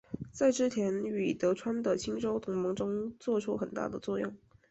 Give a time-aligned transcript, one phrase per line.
[0.31, 4.35] 在织田与德川的清洲同盟中作出很大的作用。